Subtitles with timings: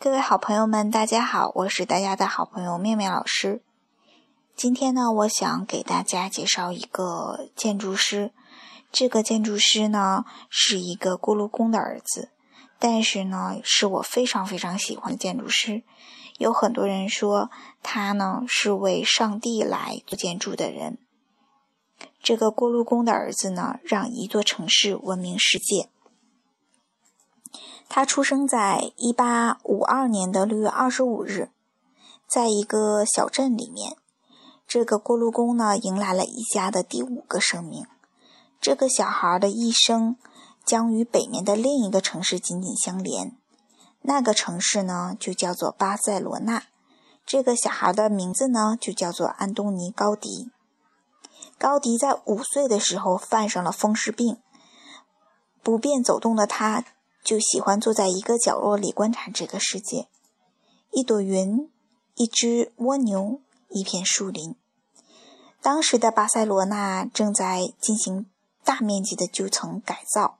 [0.00, 3.60] 各位好朋友们，大家好，我是大家的好朋友面面老师。
[4.54, 8.30] 今天呢，我想给大家介绍一个建筑师。
[8.92, 12.30] 这个建筑师呢，是一个锅炉工的儿子，
[12.78, 15.82] 但是呢，是我非常非常喜欢的建筑师。
[16.36, 17.50] 有很多人说
[17.82, 20.98] 他呢是为上帝来做建筑的人。
[22.22, 25.88] 这个锅炉工的儿子呢，让一座城市闻名世界。
[27.88, 31.50] 他出生在一八五二年的六月二十五日，
[32.28, 33.96] 在一个小镇里面。
[34.66, 37.86] 这个锅炉工呢，迎来了一家的第五个生命。
[38.60, 40.16] 这个小孩的一生
[40.62, 43.34] 将与北面的另一个城市紧紧相连，
[44.02, 46.64] 那个城市呢，就叫做巴塞罗那。
[47.24, 50.50] 这个小孩的名字呢，就叫做安东尼·高迪。
[51.56, 54.36] 高迪在五岁的时候犯上了风湿病，
[55.62, 56.84] 不便走动的他。
[57.28, 60.08] 就喜欢坐在一个角落里观察这个世界：
[60.90, 61.70] 一朵云，
[62.14, 64.56] 一只蜗牛，一片树林。
[65.60, 68.24] 当时的巴塞罗那正在进行
[68.64, 70.38] 大面积的旧城改造，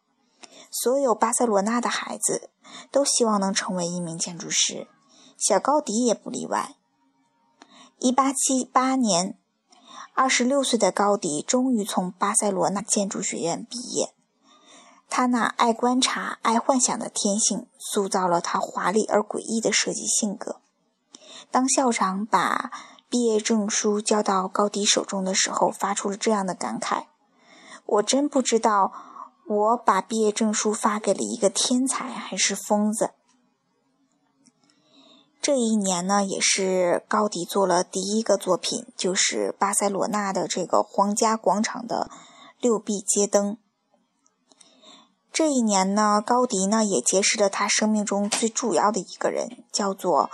[0.71, 2.49] 所有巴塞罗那的孩子
[2.91, 4.87] 都希望能成为一名建筑师，
[5.37, 6.77] 小高迪也不例外。
[7.99, 9.37] 一八七八年，
[10.15, 14.15] 二十六岁的高迪终于从巴塞罗那建筑学院毕业。
[15.09, 20.61] 他那爱观察、爱幻想的天性，塑造了他华丽而诡异的设计性格。
[21.51, 22.71] 当校长把
[23.09, 27.07] 毕业证书交到高迪手中的时候，发出了这样的感慨
[27.87, 28.93] ：“我真不知道，
[29.47, 33.11] 我把毕业证书发给了一个天才还是疯子。”
[35.41, 42.11] 这一年呢，也是高迪做了第一个作品，就是巴塞罗那的这个皇家广场的
[42.61, 43.57] 六壁街灯。
[45.33, 50.31] 这一年呢，高迪呢也结识了他生命中最主要的一个人，叫做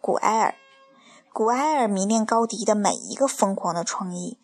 [0.00, 0.54] 古埃尔。
[1.32, 4.38] 古埃尔迷恋高迪的每一个疯狂的创意。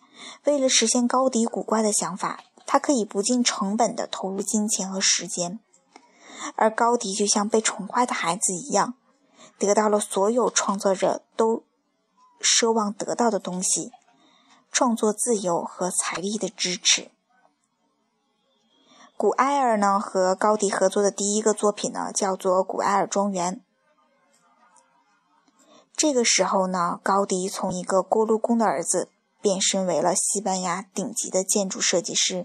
[0.44, 5.58] 为了实现高迪古怪的想法，他可以不计成本地投入金钱和时间。
[6.54, 8.94] 而高迪就像被宠坏的孩子一样，
[9.58, 11.64] 得到了所有创作者都
[12.40, 13.90] 奢望得到的东西：
[14.70, 17.10] 创作自由和财力的支持。
[19.24, 23.56] 古埃尔呢和高迪合作的第一个作品呢叫做《古埃尔庄园》。
[25.96, 29.08] 这个时候呢，高迪从一个锅炉工的儿子
[29.40, 32.44] 变身为了西班牙顶级的建筑设计师。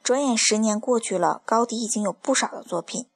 [0.00, 3.08] 转眼十年过去了，高迪已经有不少的作品。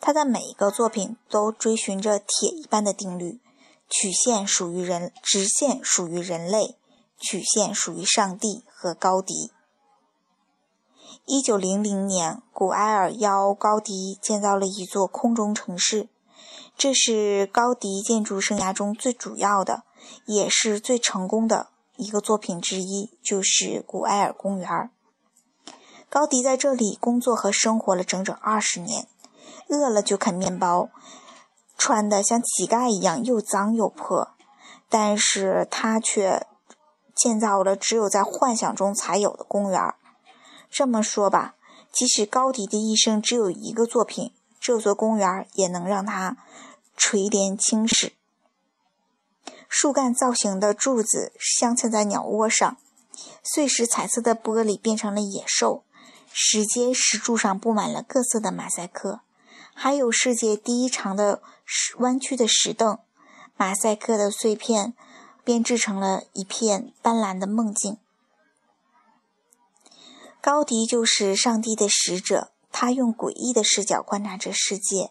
[0.00, 3.42] 他的每一个作品都追寻着铁一般的定律：
[3.90, 6.78] 曲线属于人，直线属于人类，
[7.18, 9.52] 曲线属于上帝和高迪。
[11.24, 16.08] 一九零零年，古埃尔邀高迪建造了一座空中城市，
[16.76, 19.82] 这是高迪建筑生涯中最主要的，
[20.24, 24.90] 也是最成功的一个作品之一，就是古埃尔公园。
[26.08, 29.08] 高迪在这里工作和生活了整整二十年，
[29.68, 30.88] 饿了就啃面包，
[31.76, 34.28] 穿的像乞丐一样又脏又破，
[34.88, 36.46] 但是他却
[37.14, 39.94] 建造了只有在幻想中才有的公园。
[40.70, 41.54] 这么说吧，
[41.92, 46.36] 即使高迪的一生只有一个作品，这座公园也能让他
[46.96, 48.12] 垂帘轻视。
[49.68, 52.76] 树干造型的柱子镶嵌在鸟窝上，
[53.42, 55.82] 碎石彩色的玻璃变成了野兽，
[56.32, 59.20] 石阶石柱上布满了各色的马赛克，
[59.74, 61.42] 还有世界第一长的
[61.98, 62.98] 弯曲的石凳，
[63.56, 64.94] 马赛克的碎片
[65.42, 67.98] 编织成了一片斑斓的梦境。
[70.46, 75.10] 高迪就是上帝的使者，他用诡异的视角观察着世界，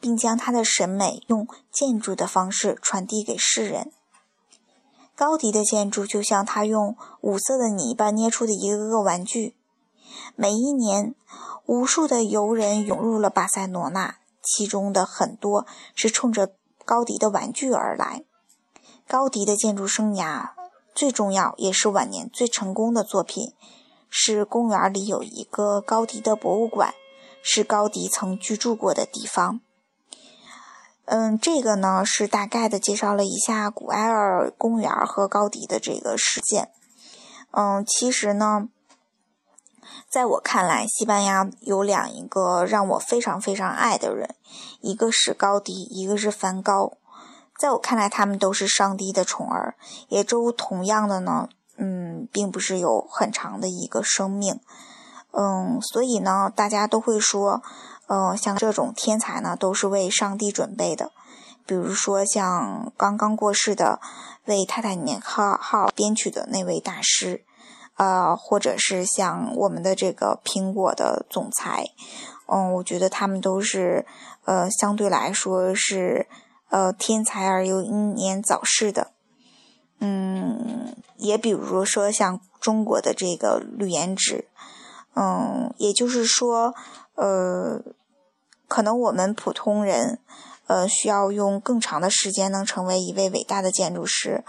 [0.00, 3.92] 并将他的审美用建筑的方式传递给世人。
[5.14, 9.54] 高迪的建筑就像他用五色的泥巴捏出的一个个玩具。
[10.36, 11.14] 每一年，
[11.66, 16.54] 无数的游人涌入了巴塞罗那，其中的很多是冲着
[16.86, 18.24] 高迪的玩具而来。
[19.06, 20.52] 高迪的建筑生涯
[20.94, 23.52] 最重要，也是晚年最成功的作品。
[24.14, 26.92] 是公园里有一个高迪的博物馆，
[27.42, 29.62] 是高迪曾居住过的地方。
[31.06, 36.70] 嗯，这个呢是大概的介绍了一下古埃尔公园和高迪的这个事件。
[37.52, 38.68] 嗯，其实呢，
[40.10, 44.34] 在我看来，西班牙有两一个让我非常非常爱的人，
[44.82, 46.98] 一个是高迪，一个是梵高。
[47.58, 49.74] 在我看来，他们都是上帝的宠儿，
[50.08, 51.48] 也都同样的呢。
[51.82, 54.60] 嗯，并不是有很长的一个生命，
[55.32, 57.60] 嗯，所以呢，大家都会说，
[58.06, 61.10] 嗯，像这种天才呢，都是为上帝准备的。
[61.66, 63.98] 比如说，像刚刚过世的
[64.44, 67.42] 为泰坦尼克号编曲的那位大师，
[67.96, 71.86] 呃，或者是像我们的这个苹果的总裁，
[72.46, 74.06] 嗯，我觉得他们都是，
[74.44, 76.28] 呃，相对来说是，
[76.70, 79.10] 呃，天才而又英年早逝的。
[80.04, 80.51] 嗯，
[81.22, 84.48] 也比如说像中国的这个吕延植，
[85.14, 86.74] 嗯，也就是说，
[87.14, 87.82] 呃，
[88.68, 90.18] 可能我们普通人。
[90.68, 94.42] 呃，需要用更长的时间能成为一位伟大的建筑师，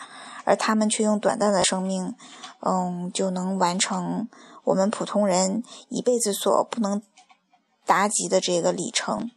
[0.45, 2.15] 而他们却用短暂的生命，
[2.61, 4.29] 嗯，就能完成
[4.63, 7.01] 我们普通人一辈子所不能
[7.85, 9.31] 达及的这个里程。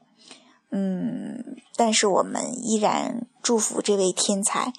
[0.71, 4.73] 嗯，但是我们依然祝福这位天才，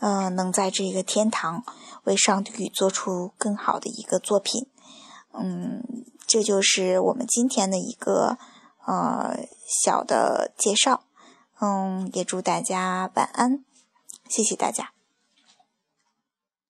[0.00, 1.62] 嗯，能在这个天堂
[2.04, 4.66] 为上帝做出更好的一个作品。
[5.32, 5.82] 嗯，
[6.26, 8.36] 这就是我们今天的一个
[8.86, 9.46] 呃
[9.84, 11.04] 小的介绍。
[11.60, 13.64] 嗯，也祝大家晚安，
[14.28, 14.92] 谢谢大家。